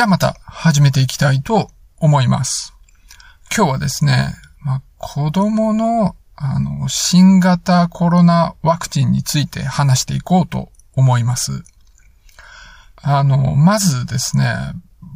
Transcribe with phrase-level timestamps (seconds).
[0.00, 1.68] じゃあまた始めていきたいと
[1.98, 2.72] 思います。
[3.54, 4.32] 今日はですね、
[4.64, 11.64] まあ、子供のあの、新型コロナワクチンについて話していこうと思います。
[13.02, 14.54] あの、まずですね、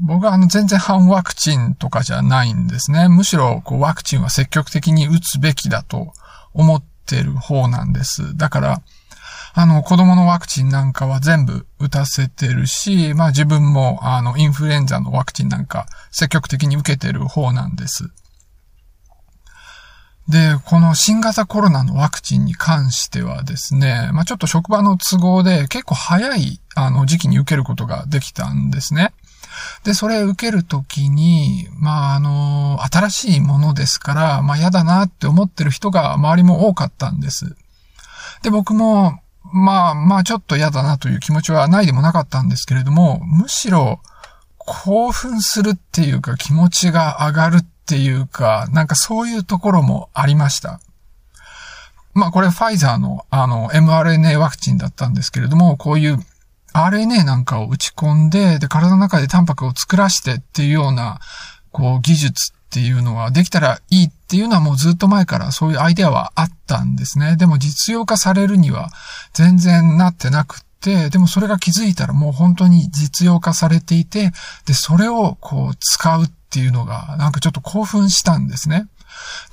[0.06, 3.08] 僕はあの全然反ワクチンとかじゃないんですね。
[3.08, 6.12] むしろこうワクチンは積極的に打つべきだと
[6.52, 8.36] 思ってる方なんです。
[8.36, 8.82] だから、
[9.56, 18.10] あの子供のワクチンなんかは全部打たせてるし、まあ自分もあのインフルエンザのワクチンなんか積極的に受けてる方なんです。
[20.28, 29.12] で、この新型コロナのワクチンに関してはですね、まあ、ちょっと職場の都合で結構早いあの時期に受けることができたんですね。
[29.84, 37.54] で、それ受けるときに、まあ、あの、新しいものですから、まあ、嫌だなって思ってる人が周りも多かったんです。
[38.42, 39.20] で、僕も、
[39.56, 44.00] まあ、まあ、ちょっと嫌だなという気持ちはないでもなかったんですけれども、むしろ、
[44.58, 50.80] 興奮するっていうか気持ちが上がるっていうか、なんかそういうところもありました。
[52.14, 56.18] まあこれファイザーのあの mRNA ワクチンだったんですけれども、こういう
[56.72, 61.20] RNA なんかを打ち込んで、で、体の中でタンパクを作らしてっていうような、
[61.70, 67.36] こう技術っていうのはできたらいいっていうのはもうずっと前からそういうアイデアはあったんですね。
[67.36, 68.90] でも実用化されるには
[69.32, 74.32] 全然なってなくて、でもそれが気づいたらもう本当に実用化されていて、
[74.66, 78.88] で、それをこう使うっていうのが、なんかちょっと興奮したんですね。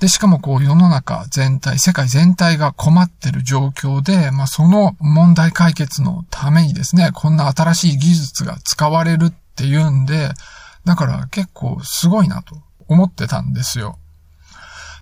[0.00, 10.32] で、しかもこう世の中全体、世界全体が困ってる状況で、まあその問題解決のためにですね、こんな新しい技術が使われるっていうんで、
[10.84, 12.56] だから結構すごいなと
[12.92, 13.98] 思ってたんですよ。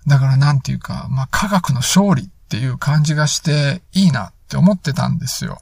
[0.07, 5.61] だからなんていうか、まあ科学の勝利っていう感じがしていいなって思ってたんですよ。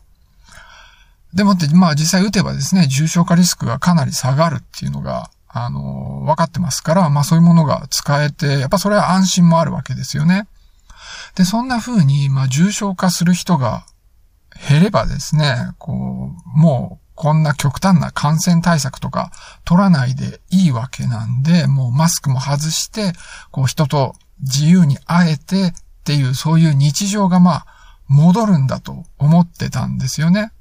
[1.33, 10.47] でもって、まあ実際打てばですね、重症化リスクがかなり下がるっていうのが、あの、分かってますから、まあそういうものが使えて、やっぱそれは安心もあるわけですよね。
[11.35, 13.85] で、そんな風に、まあ重症化する人が
[14.67, 15.93] 減ればですね、こ
[16.55, 19.33] う、もうこんな極端な感染対策とか
[19.65, 23.11] 取らないでいいわけなんで、もうマスクも外して、
[23.51, 25.73] こう人と自由に会えてっ
[26.05, 27.65] ていう、そういう日常がまあ
[28.07, 30.53] 戻るんだと思ってたんですよね。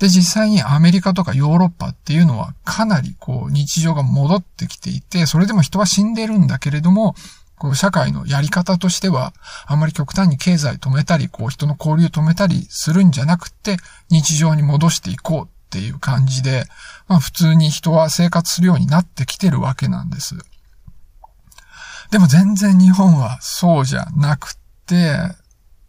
[0.00, 7.14] で、実際にアメリカとかヨーロッパっていうのはかなりこう日常が戻ってきていて、それでも人は死んでるんだけれども、
[7.54, 9.32] こう社会のやり方としては、
[9.64, 13.76] あまり極端に経済止めたり、こう人の交流止めたりするんじゃなくて、
[14.10, 16.64] 日常に戻していこうっていう感じで、
[17.06, 20.36] まあ普通に人は生活するようになってきてるわけなんです。
[22.10, 25.14] でも全然日本はそうじゃなくて、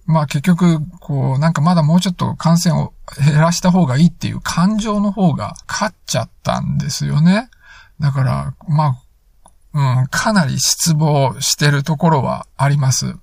[0.06, 7.50] まあ結局、こう、なんかまだもうちょっと感染を減らした方がいいっていう感情の方が勝っちゃったんですよね。
[8.00, 8.98] だから、ま
[9.74, 13.16] あ、うん、かなり失望してるところはあります。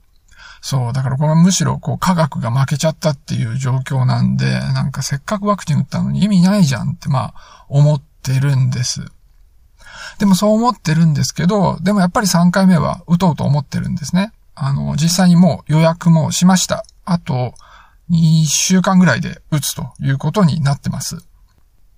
[0.61, 9.07] そう、だからこれはむしろこう科学が負けちゃったっていう状況なんで、なんかせっかくワクチン打ったのに意味ないじゃんってまあ思ってるんです。
[10.19, 14.33] でもそう思ってるんですけど、でもやっぱり3回目は打とうと思ってるんですね。
[14.55, 16.85] あの、実際にもう予約もしました。
[17.05, 17.55] あと、
[18.11, 21.19] 2週間ぐらいで打つということになってます。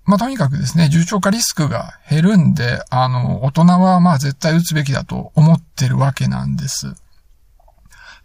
[0.04, 6.94] まあ、とにかくですね、重症化リスクが減るんで、あの、大人はまあ絶対打つべきだと思ってるわけなんです。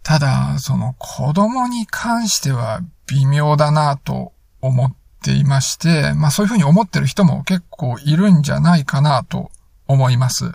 [0.06, 4.94] ただ、その子供に関しては微妙だなと思っ
[5.24, 9.50] ていまして、まあそういうふうに思ってる人も結構いるんじゃないかなと
[9.88, 10.52] 思います。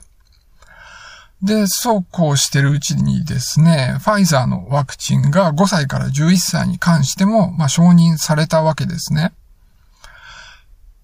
[1.42, 9.34] で、そうこうしてるうちにですね、ファイザーのワクチンが5歳から11歳に関しても、まあ、承認されたわけですね。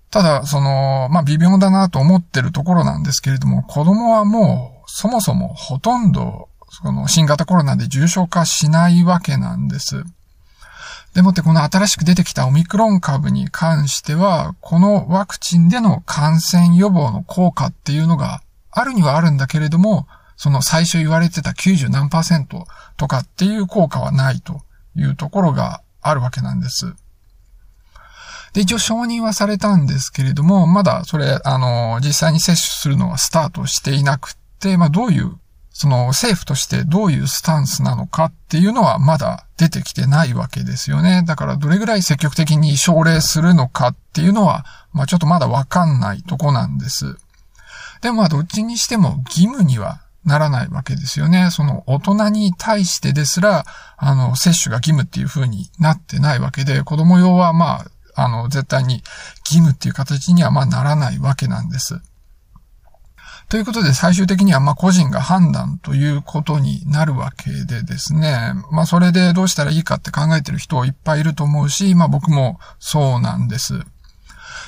[0.09, 6.47] ただ、その、まあ、微妙だなと思ってるところなんですけれども、子供はもう、そもそもほとんど、
[6.81, 10.03] その、新型コロナで重症化しないわけなんです。
[11.13, 22.67] でもってこの新しく出てきたオミクロン株に関しては、このワクチンでの感染予防の効果っていうのがあるにはあるんだけれども、その最初言われてた90何パーセント
[22.97, 24.61] とかっていう効果はないと
[24.95, 26.93] いうところがあるわけなんです。
[28.53, 35.37] で、一応承認はされたんですけれども、まだそれ、あの、実際に接種するのはスタートしていなくて、まあどういう、
[35.79, 41.21] その政府としてどういうスタンスなのかっていうのはまだ出てきてないわけですよね。
[41.23, 47.15] だからどれぐらい積極的に奨励するのかっていうのは、まあちょっとまだわかんないとこなんです。
[48.01, 51.49] でもまあどっちにしても義務にはならないわけですよね。
[51.51, 53.63] その大人に対してですら、
[53.97, 57.85] あの、接種が義務っていう風になってないわけで、子供用はま
[58.15, 59.03] あ、あの、絶対に
[59.45, 62.01] 義務っていう形にはまあならないわけなんです。
[63.49, 68.53] ということで最終的にはまあ個人が判断ということになるわけでですね。
[68.71, 73.79] まあそれでどうしたらいいかって考えてる人いっぱいいると思うし、まあ僕もそうなんです。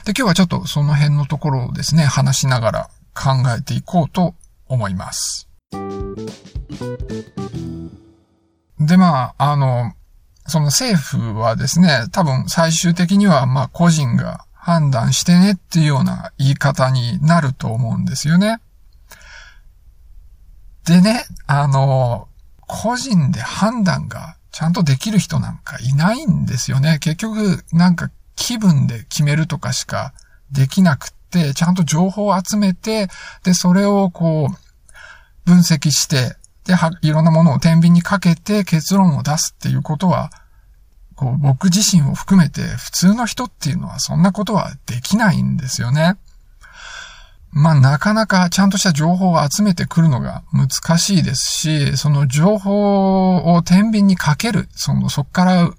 [0.06, 4.36] で、今日はちょっとその辺のところをですね、話しながら考えていこうと
[4.68, 5.50] 思います。
[8.80, 9.94] で、まあ、あの、
[10.48, 18.62] その政府はですね、多分最終的にはまあ個人が判断してねっていうような言い方になると思うんですよね。
[20.90, 22.28] でね、あの、
[22.66, 26.98] 個人で判断がちゃんとできる人なんかいないんですよね。
[27.00, 30.14] 結局、なんか気分で決めるとかしか
[30.52, 33.08] できなくって、ちゃんと情報を集めて、
[33.44, 40.32] で、それをこう、分析して、で、いろんなものを天秤にかけて結論を出すっていうことは、
[41.14, 46.18] こう、僕自身を含めて普通の人っていうのはそんなことはできないんですよね。
[47.52, 55.72] まあ、なかなかちゃんとした情報を集めてくるのが難しいですし、その情報を天秤にかける、その、そっから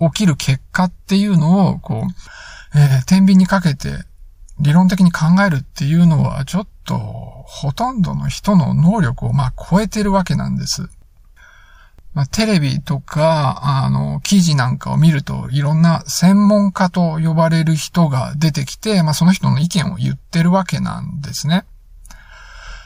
[0.00, 2.04] 起きる結果っていうのを、こ
[2.74, 4.04] う、えー、天秤にかけて
[4.58, 10.88] 理論的に考えるっていうのは、ちょっと、ほとんどの人の能力を、まあ、超えてるわけなんです。
[12.16, 21.66] まあ、テレビとか、あの、記事なんかを見ると、いろんな専門家と呼ばれる人が出てきて、まあ、その人の意見を言ってるわけなんですね。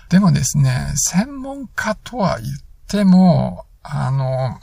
[0.09, 2.55] でもですね、専門家とは言っ
[2.89, 4.59] ても、あの、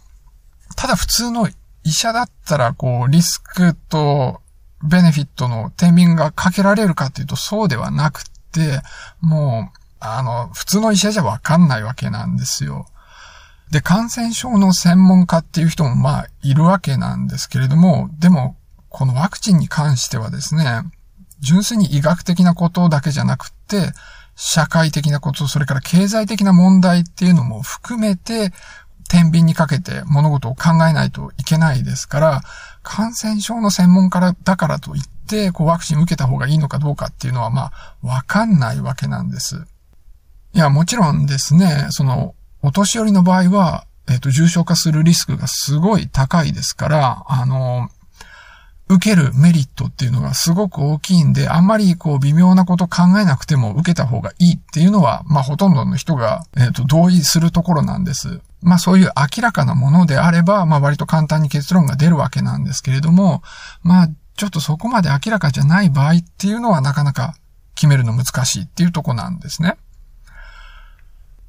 [0.75, 1.47] ただ普通の
[1.85, 4.41] 医者だったら、こう、リスクと
[4.83, 8.81] ベネフィットの天秤がかけられるかっていうと、そうではなくて、
[9.21, 12.85] もう、あの、普通の医者じゃわかんないわけなんですよ。
[13.71, 18.55] で、感染症の専門家っていう人もまあいるわけなんですけれども、でも、
[18.89, 20.83] このワクチンに関してはですね、
[21.39, 23.91] 純粋に医学的なことだけじゃなくて、
[24.35, 28.53] 社会的なこと、それから経済的な問題っていうのも含めて、
[29.09, 32.41] 天秤にかけて物事を考えないといけないですから、
[32.83, 39.65] 感染症の専門家だからといって、こうワクチン受けた方がいいのかどうかっていうのはまあ、わかんないわけなんです。
[40.53, 47.89] いや、もちろんですね、その、お年寄りの場合は、えっ、ー、と、重症化するリスクがすごい高いですから、あの、
[48.89, 58.39] 受けるメリットっていうのがすごく大きいんで、あんまりこう微妙なこと考えなくても受けた方がいいっていうのは、まあほとんどの人が、えっ、ー、と、同意するところなんです。
[58.62, 63.44] まあそういう明らかなものであれば、まあ割と簡単に結論が出るわけなんですけれども、
[63.83, 67.36] まあちょっとそこまで明らかじゃない場合っていうのはなかなか
[67.75, 69.77] 決めるの難しいっていうとこなんですね。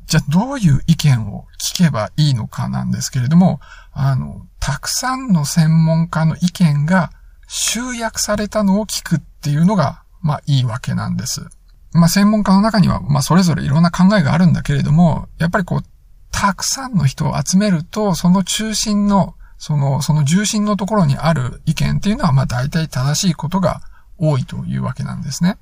[0.09, 3.61] じゃあどういう意見を聞けばいいのかなんですけれども、
[3.93, 7.13] あの、たくさんの専門家の意見が
[7.47, 11.47] 集約されたのを聞くっていうのが、まあいいわけなんです。
[11.93, 15.81] まあ専門家の中には、まあそれぞれいろんな考えがあるんだけれども、やっぱりこう、
[16.31, 23.83] たくさんの人を集めると、その中心の、その、その重心のところにある意見っていうのは、まあ大体正しいことが
[24.17, 25.59] 多いというわけなんですね。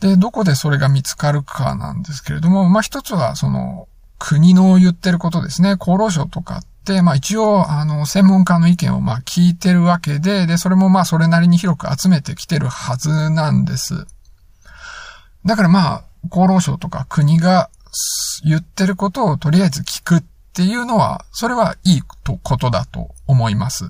[0.00, 5.76] で、どこでそれが見つかるかなんですけれども、まあ、一つは、その、国の言ってることですね。
[5.78, 14.06] 厚労省とかって、まあ一応、あの、専門家の意見をま聞いてるわけで、で、それもまそれなりに広く集めてきてるはずなんです。
[15.46, 17.70] だからまあ、厚労省とか国が
[18.44, 23.88] 言ってることをとりあえず聞くっていうのは、それはいいことだと思います。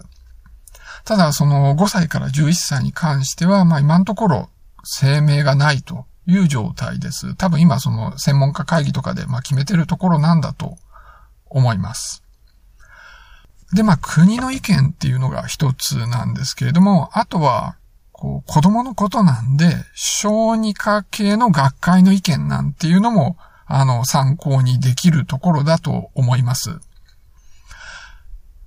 [1.05, 4.51] ただ、その5歳から11歳に関しては、ま今のところ、
[4.91, 7.35] 声明がないという状態です。
[7.35, 10.79] 多分今その専門家会議とかでまあ決めてるところなんだと
[11.47, 12.23] 思います。
[13.75, 17.77] で、まあ国の意見っていうのが一つなんですけれども、あとは、
[18.13, 26.81] こう子供のことなんで、小児科系の学会の意見なんていうのも、あの、参考にできるところだと思います。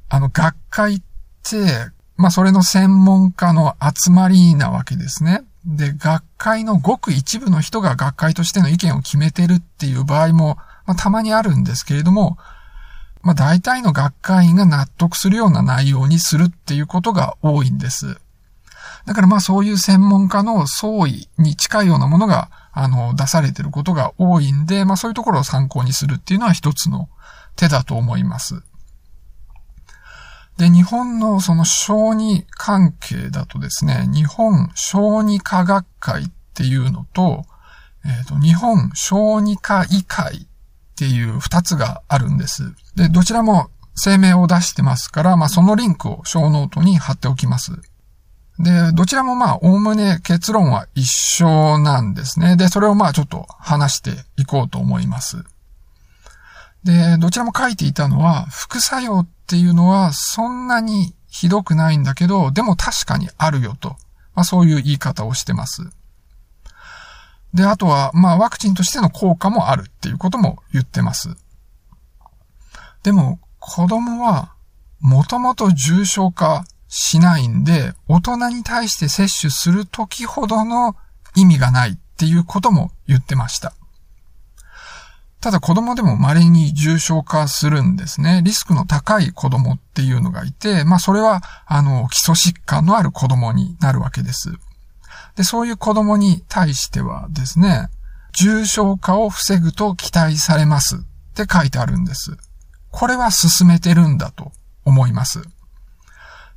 [0.08, 1.01] あの、学会っ
[1.44, 5.44] て、まあ、それの専門家の集まりなわけですね。
[5.65, 12.38] で、学会のごく一部の人が学会としての意見を決めてるっていう場合も、まあ、たまにあるんですけれども、
[13.22, 18.20] まあ、大体の学会員が納得するような内容にするっていうことが多いんです。
[19.06, 27.10] だからまあそういう専門家の総意に近いようなものが、あの、出されてることが多いんで、まあそういうところを参考にするっていうのは一つの
[27.56, 28.63] 手だと思います。
[30.62, 37.46] で、日本のその小児関係だとですね、日本小児科学会っていうのと、
[38.06, 40.39] えっ、ー、と、日本小児科医会っ
[40.96, 42.75] ていう二つがあるんです。
[42.96, 47.72] で、どちらも声明を出してますから、まあ、そのリンクをショーノートに貼っておきます。
[48.60, 52.56] で、どちらもまあ、おおむね結論は一緒なんですね。
[52.56, 55.44] で、それをまあ、ちょっと話していこうと思います。
[56.83, 63.97] で、どちらも書いていたのは、副作用っていうのはそんなにひどくないんだけど、でも確かにあるよと。
[64.33, 65.89] まあ、そういう言い方をしてます。
[67.53, 71.35] で、あとは、まあ、ワクチンとしての効果もあるっていうことも言ってます。
[73.03, 74.53] でも、子供は、
[75.00, 80.95] もともと重症化しないんで、大人に対して接種するときほどの
[81.35, 83.73] 意味がないっていうことも言ってました。
[85.41, 88.41] ただ子供でも稀に重症化するんですね。
[88.45, 94.53] リスクの高い子供っていうのがいて、まあそれは、あの、基礎疾患のある子供になるわけです。
[95.36, 97.89] で、そういう子供に対してはですね、
[98.33, 101.00] 重症化を防ぐと期待されますっ
[101.33, 102.38] て書いてあるんです。
[102.91, 104.51] これは進めてるんだと
[104.86, 105.41] 思います。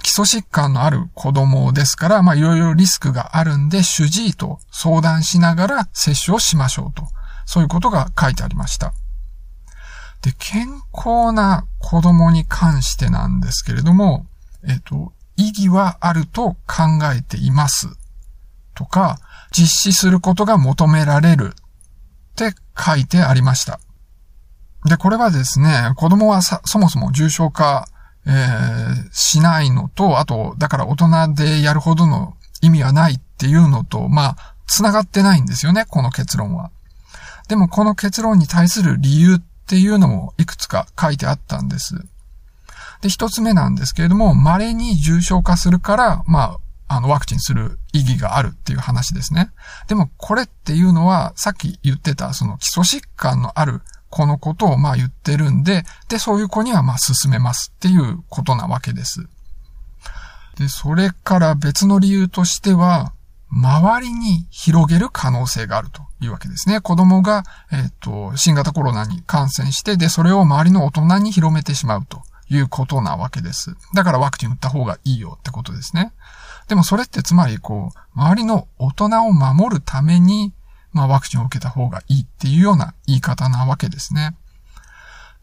[0.03, 7.09] 基礎疾患のある子供ですから、まあいろいろリスクがあるんで、主治医と相談しながら接種をしましょうと。
[7.45, 8.93] そういうことが書いてありました。
[10.23, 14.27] で、健康な子供に関してなんですけれども、
[14.67, 16.85] えっと、意義はあると考
[17.15, 17.89] えています
[18.75, 19.19] とか、
[19.51, 23.81] 実施することが求められるって書いてありました。
[24.85, 27.87] で、これはですね、子供はさ、そもそも重症化、
[28.27, 36.71] えー、しないのと、あと、だから大人でやるほどの意味はないっていうのと、まあ、繋がってないんですよね、この結論は。
[37.49, 41.95] でもこの結論に対する理由っていうのもいくつか書いてあったんです。
[43.03, 46.59] で、一つ目なんですけれども、稀に重症化するから、ま
[46.89, 49.51] あ、あの、ワクチンする意義があるっていう話ですね。
[49.89, 59.27] でも、これっていうのは、さっき言ってた、その基礎疾患のある子のことをまあ言ってるんで、で、そういう子にはまあ進めますっていうことなわけです。
[60.57, 63.13] で、それから別の理由としては、
[63.55, 66.81] 周りに広げる可能性があるというわけですね。
[66.81, 73.77] 子供が、えっ、と、新型コロナに感染して、で、それを周りの大人に広めてしまうということなわけです。
[73.95, 76.13] だからワクチン打った方がいいよってことですね。
[76.69, 80.53] でもそれってつまり、こう、周りの大人を守るために、
[80.93, 84.37] まあ、ワクチンを受けた方がいいっていうような言い方なわけですね。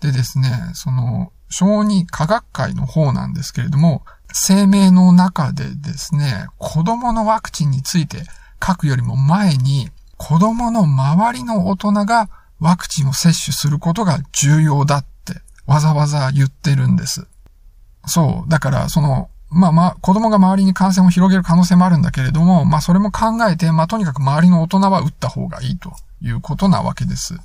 [0.01, 8.23] でですね、その、小児科学会の方なんですけれども、声明の中でですね、子供のワクチンについて
[8.65, 17.27] 書くよりも前に、子供の周りの大人がワクチンを接種することが重要だってわざわざ言ってるんです。
[18.05, 18.49] そう。
[18.49, 27.35] だから、その、まあまあ、子供が周りに感染を広げる可能性もあるんだけれども、まあそれも考えて、まあとにかく周りの大人は打った方がいいということなわけです。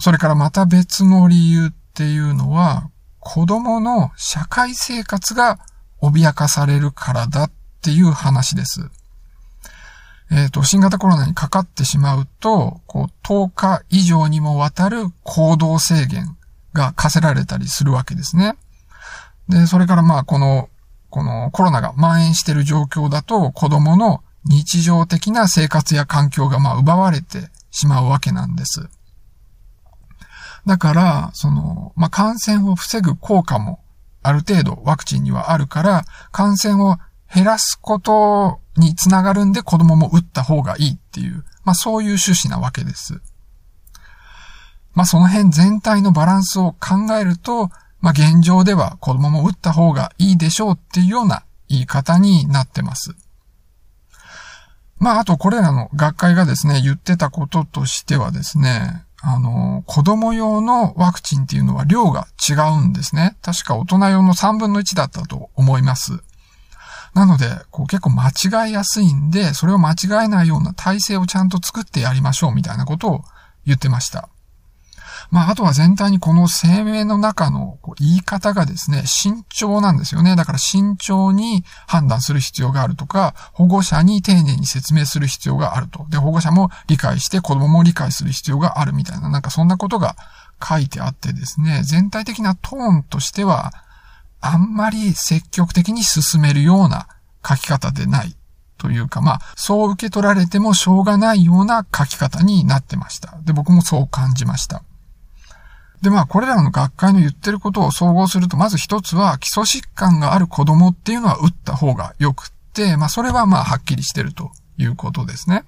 [0.00, 2.90] それからまた別の理由っていうのは、
[3.30, 5.58] 子供の社会生活が
[6.00, 7.50] 脅かされるからだっ
[7.82, 8.88] ていう話です。
[10.30, 16.38] えっ、ー、と、新型コロナにかかってしまうと、こう、10日以上にもわたる行動制限
[16.72, 18.56] が課せられたりするわけですね。
[19.50, 20.70] で、それからまあ、この、
[21.10, 28.88] このコロナが蔓延している状況だと、子供の日常的な生活や環境がまあ、奪われてしまうわけなんです。
[30.66, 33.80] だから、その、まあ、感染を防ぐ効果も
[34.22, 36.98] ある程度ワクチンにはあるから、感染を
[37.32, 43.20] 減らすことにつながるんで子供も打った方がいいっていう、まあ、そういう趣旨なわけです。
[44.94, 53.14] まあ、その辺全体のバランスを考えると、まあ、現状では子供も打った方がいいでしょうっていうような言い方になってます。
[54.98, 63.36] まあ、あとこれらの学会がですね、言ってたこととしてはですね、あの、子供用のワクチンっていうのは量が違うんですね。
[63.42, 66.20] 確か大人用の3分の1だったと思います。
[67.14, 73.24] なので、こう結構間違いやすいんで、それを間違えないような体制をちゃんと作ってやりましょうみたいなことを
[73.66, 74.28] 言ってました。
[75.30, 80.36] まあ、あとは全体にこの声明の中の言い方がですね、慎重なんですよね。
[80.36, 86.06] だから慎重に判断する必要があるとか、保護者に丁寧に説明する必要があると。
[86.08, 90.16] で、保護者も理解して子供も理解する必要があるみたいな、なんかそんなことが
[90.66, 93.72] 書いてあってですね、全体的なトーンとしては、
[94.40, 97.06] あんまり積極的に進めるような
[97.46, 98.34] 書き方でない
[98.78, 103.36] というか、まあ、そう受け取られてもしょうがないような書き方になってました。
[103.42, 104.82] で、僕もそう感じました。
[106.02, 115.64] で、まあ、これらの学会の言ってることを総合すると、まず一つは、基礎疾患がある子供っていうのは打った方が良くって、まあ、それはまあ、はっきりしてるということですね。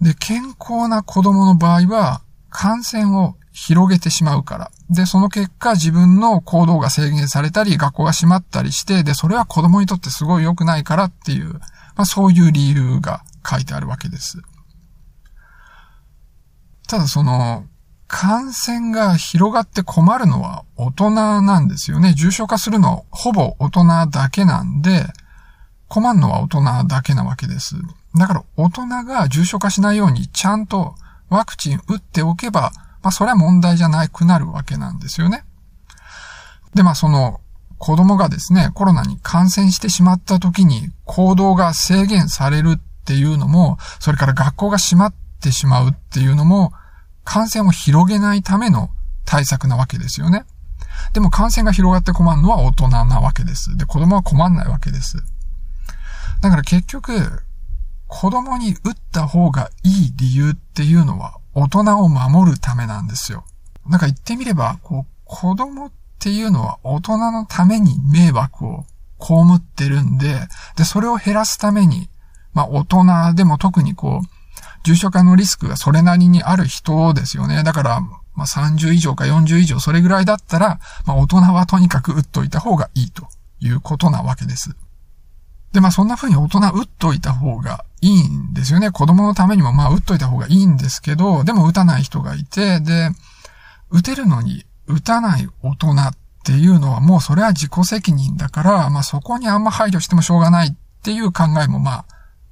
[0.00, 2.20] で、健康な子供の場合は、
[2.50, 4.70] 感染を広げてしまうから。
[4.90, 14.42] で、その結果自分の行動が制限されたり、学校が閉まったりして、で、それは子供にとってすごい良くないからっていう、まあそういう理由が書いてあるわけです。
[16.86, 17.64] ただその、
[18.16, 22.14] 感染が広がって困るのは大人なんですよね。
[22.14, 25.06] 重症化するのはほぼ大人だけなんで、
[25.88, 27.74] 困るのは大人だけなわけです。
[28.16, 30.94] だから大人が重症化しないようにちゃんと
[31.28, 32.70] ワクチン打っておけば、
[33.02, 35.44] まあそれは問題じゃなくなるわけなんですよね。
[36.72, 37.40] で、まあその
[37.78, 46.72] 子供がですね、コロナに感染してしまった時に行動が制限されるっていうのも、それから学校が閉まってしまうっていうのも、
[47.24, 48.90] 感染を広げないための
[49.24, 50.44] 対策なわけですよね。
[51.12, 53.76] でも感染が広がって困るのは大人なわけです。
[53.76, 55.18] で、子供は困んないわけです。
[56.40, 57.42] だから結局、
[58.06, 63.44] 子供に打った方がいい理由っていうのは大人を守るためなんですよ。
[63.86, 68.84] なんか言ってみれば、こう、子供っていうのは大人のために迷惑を
[69.20, 72.08] 被ってるんで、で、それを減らすために、
[72.52, 74.33] まあ大人でも特にこう、
[74.84, 77.64] 重症化のリスクがそれなりにある人ですよね。
[77.64, 78.00] だから、
[78.34, 83.26] まあ30以上か40以上それぐらいだったら、まあ大人はとにかく打っといた方がいいと
[83.60, 84.76] いうことなわけです。
[85.72, 88.90] で、まあそんな風に大人打っといた方がいいんですよね。
[88.90, 93.10] 子供のためにもまあ打っといた方がいいんですけど、でも打たない人がいて、で、
[93.90, 96.14] 打てるのに打たない大人っ
[96.44, 102.04] ていうのはもうそれは自己責任だから、まあそこにあんま配慮してもしょうがないっていう考えもま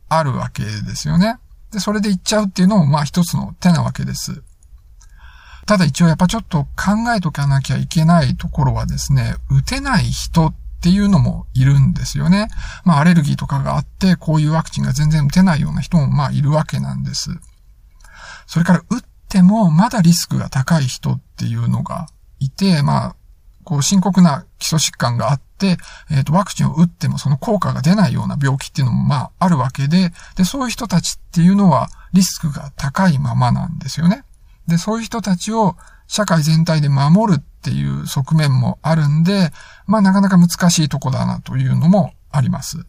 [0.08, 1.36] ああるわけですよね。
[1.72, 4.42] で、それで言っちゃうっていうのもまあ一つの手なわけです。
[5.66, 12.48] ただ一応やっぱちょっと考えとかなきゃいけないところはですね、打てない人っていうのもいるんですよね。
[12.84, 17.30] まあ、アレルギーとかがあって、こういうワクチンが全然打てないような人も、まあ、いるわけなんです。
[18.46, 22.08] それから、打っても、まだリスクが高い人っていうのが
[22.40, 23.16] いて、まあ、
[23.62, 34.24] こう、深刻な基礎疾患があって、えっ、ー、と、ワクチンを打ってもその効果が出ないような病気っていうのも、まあ、あるわけで、で、そういう人たちっていうのは、リスクが高いままなんですよね。
[34.66, 39.50] で、そういう人たちを社会全体で守るっていう側面もあるんで、
[39.86, 42.84] まあなかなか難しいとこだなというのもあります。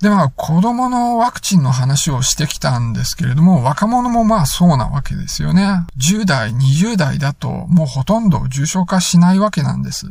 [0.00, 5.84] では、子供のワクチンの話をしてきたんですけれども、若者もまあそうなわけですよね。
[5.98, 10.06] 10代、20代だともうほとんど重症化しないわけなんです。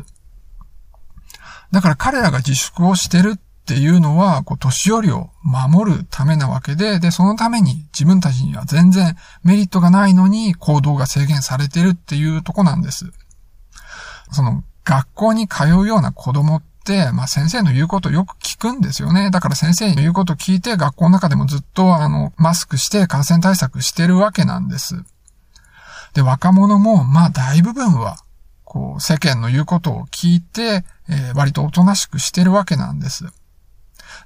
[1.72, 13.12] だから彼らが自粛をしてるっていうのは、こう、年寄りを守るためなわけで、で、そのために自分たちには全然メリットがないのに行動が制限されてるっていうとこなんです。
[14.32, 16.69] その、学校に通うような子供って、
[17.12, 19.32] まあ先生の言うことよく聞くんですよね。
[19.32, 25.04] だから先生の言うこと聞いて学校の中でもずっとあの、マスクして感染対策してるわけなんです。
[26.14, 28.18] で、若者も、まあ大部分は、
[28.64, 33.26] こう、世間の言うことを聞いて、えー、割とおとなしくしてるわけなんです。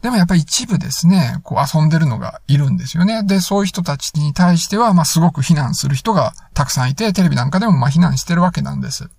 [0.01, 3.23] でもやっぱり一部ですね、こう遊んでるのがいるんですよね。
[3.23, 9.09] で、そういう人たちに対しては、まあすごく非難する人がたくさんいて、テレビなんかでもまあ非難してるわけなんです。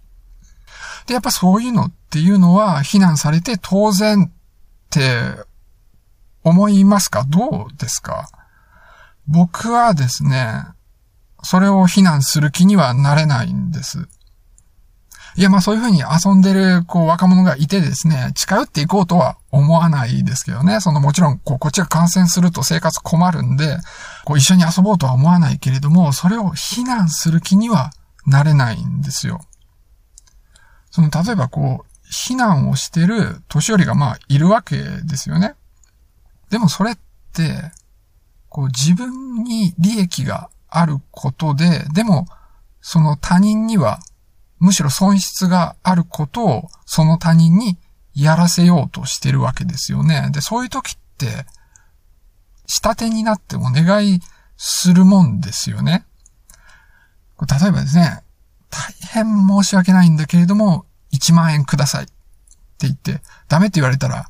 [1.07, 4.31] で、やっぱそういうのっていうのは、非難されて当然っ
[4.91, 5.23] て
[6.43, 7.25] 思いますか？
[7.29, 8.29] どうですか？
[9.27, 10.65] 僕はですね、
[11.43, 14.09] それを非難する気にはなれないんです。
[15.37, 20.81] いや、まあそういうふうに遊んでる、こう、若者がいてですね、近寄っていこうとは思わないですけどね。
[20.81, 23.79] そのもちろん、こう、こっちが感染すると生活困るんで、
[24.25, 27.91] こう、一緒に遊ぼうとは思わないけれども、それを非難する気には
[28.27, 29.41] なれないんですよ。
[30.95, 35.57] その、例えばこう、非難をしてる年寄りがまあ、いるわけですよね。
[36.51, 36.99] でもそれっ
[37.33, 37.73] て、
[38.49, 42.29] こう、自分に利益があることで、でも、
[42.81, 43.99] その他人には
[44.61, 47.77] むしろ損失があることをその他人に
[48.15, 50.31] やらせようとしてるわけですよね。
[50.31, 51.45] で、そういう時って、
[52.67, 54.21] 下手になってお願い
[54.57, 56.07] するもんですよね。
[57.41, 58.23] 例えばですね、
[58.75, 58.93] 大
[59.25, 62.13] 変申し訳ないんだけれども、1万円くださいって
[62.81, 64.27] 言って、ダメって言われたら、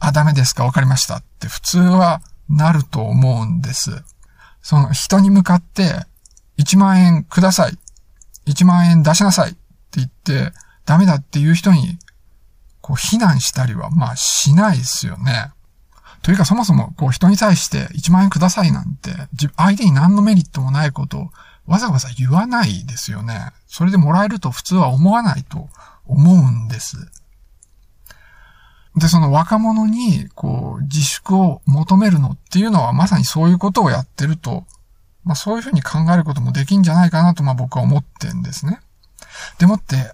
[0.00, 4.02] あ、ダメですかわかりましたって普通はなると思うんです。
[4.62, 6.06] その人に向かって、
[6.58, 7.78] 1万円ください
[8.48, 9.58] 1万円出しなさいって
[9.96, 10.52] 言って、
[10.86, 11.98] ダメだっていう人に、
[12.80, 15.52] こう、非難したりは、まあ、しないですよね。
[16.22, 19.10] というか、そもそも、こう、人に対して1万円くださいなんて、
[19.56, 21.30] 相手に何のメリットもないことを、
[21.68, 23.52] わざわざ言わないですよね。
[23.66, 25.68] それでもらえると普通は思わないと
[26.06, 26.96] 思うんです。
[28.96, 34.64] で、その若者に、こう、自粛を求めるのっていうのはまさにそういうことをやってると、
[35.24, 38.80] まあそういうふうに考えることもできんじゃないかなと、まあ僕は思ってんですね。
[39.58, 40.12] でもって、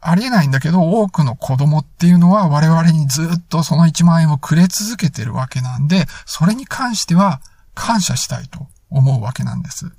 [0.00, 7.40] ありえないんだけど、多くの子供っていうのは我々にずっとその1万円をくれ続けてるわけなんで、それに関しては
[7.74, 9.92] 感謝したいと思うわけなんです。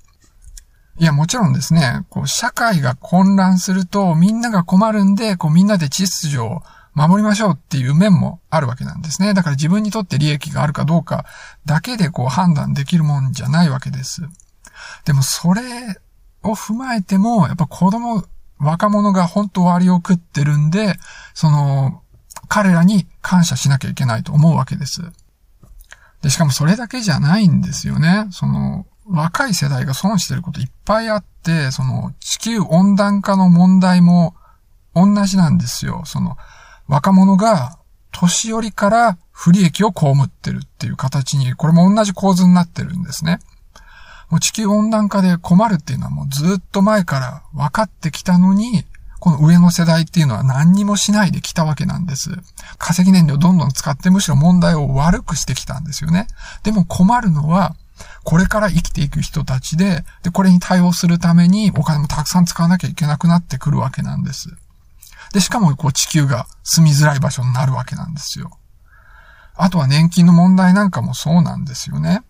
[0.99, 6.63] いや、もちろんですね、こう、社会が混乱するとみんなが困るんで、こう、みんなで秩序を
[6.97, 9.35] 守りましょうっていう面もあるわけなんですね。
[9.35, 11.25] だから自分にとって利益があるかどうか
[11.63, 14.23] だけでこう判断できるもんじゃないわけです。
[15.05, 15.61] でもそれ
[16.41, 18.25] を踏まえても、やっぱ子供、
[18.57, 20.95] 若者が本当割を食ってるんで、
[21.35, 22.01] その、
[22.47, 25.03] 彼らに感謝しなきゃいけないと思うわけです。
[26.23, 28.25] で、しかもそれだけじゃないんですよね。
[28.31, 34.35] その、若い世代が損してることいっぱいあって、その、地球温暖化の問題も
[34.93, 36.03] 同じなんですよ。
[36.05, 36.37] その、
[36.87, 37.77] 若者が
[38.11, 43.39] 年寄りから不利益を被ってるっていう形に、これも同じ構図になってるんですね。
[44.29, 48.85] もう地球温暖化で困るっていうのはもうずっと前から分かってきたのに、
[49.19, 52.31] この上の世代っていうのは何にもしないできたわけなんです。
[52.77, 56.27] 化石燃料どんどん使ってむしろ問題を悪くしてきたんですよね。
[56.63, 57.75] でも困るのは、
[58.23, 64.49] これから生きていく人たちで、で、これに対応するためにお金もたくさん使わなきゃいけなくなってくるわけなんです。
[65.33, 68.57] で、しかも、こう、地球が住みづらい場所になるわけなんですよ。
[69.55, 72.23] あとは年金の問題なんかもそうなんですよね。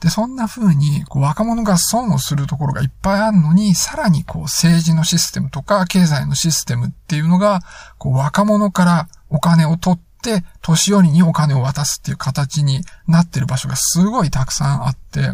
[0.00, 7.60] で、そんな風に、こう、若者が損をするところがいっぱいあるのに、さらに、こう、政治のシステムとか、経済のシステムっていうのが、
[7.98, 10.11] こう、若者からお金を取って、
[10.60, 15.32] 年寄りにお金を渡すっていう形になってる場所がすごいたくさんあって、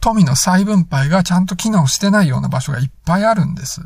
[0.00, 3.82] 富の再分配がちゃんと機能してないような場所がいっぱいあるんです。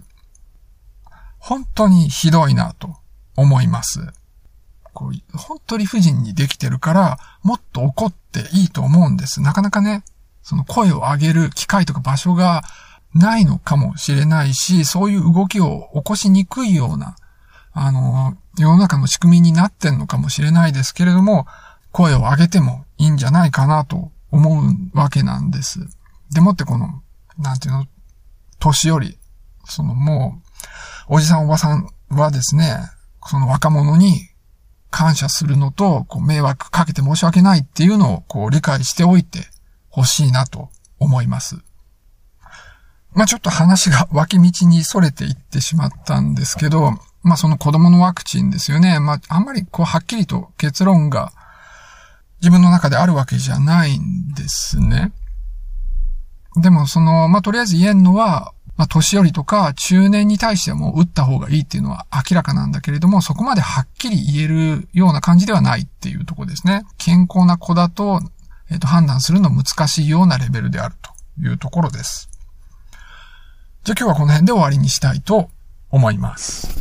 [1.39, 2.97] 本当にひどいなと
[3.37, 4.01] 思います。
[4.93, 9.41] こう本当理不尽にできてるから、もっと怒っていいと思うんです。
[9.41, 10.05] なかなかね、
[10.43, 12.63] その声を上げる機会とか場所が
[13.15, 17.17] ないのかもしれないし、そういう動きを起こしにくいような、
[17.73, 21.47] あの、世の中の仕組みになってんのかもしれないですけれども、
[21.93, 25.81] 声を上げてもいいんじゃないかなと思うわけなんです。
[26.33, 27.03] でもってこの、
[27.39, 27.87] なんていうの、
[28.59, 29.19] 年寄り、
[29.65, 30.41] そのも
[31.09, 32.77] う、おじさんおばさんはですね、
[33.27, 34.29] その若者に
[34.91, 39.41] 感謝するのと、こう迷惑かけて申し訳ないっていうのをこう理解しておいて
[39.89, 41.57] ほしいなと思います。
[43.13, 48.99] まあちょっと話が脇道に逸れていってしまったんですけど、まあその子供のワクチンですよね。
[49.01, 51.33] まああんまりこうはっきりと結論が
[52.41, 55.13] 自分の中であるわけじゃないんですね。
[56.57, 66.87] でもその、まあとりあえず言えんのは、まあ、年寄りとか中年に対しても打った方がいいっていうのは明らかなんだけれども、そこまではっきり言えるような感じではないっていうとこですね。
[66.97, 68.23] 健康な子だと、
[68.71, 71.11] えっ、と、判断するの難しいようなレベルであると
[71.43, 72.31] いうところです。
[73.85, 75.51] じゃあ今日はこの辺で終わりにしたいと
[75.91, 76.81] 思います。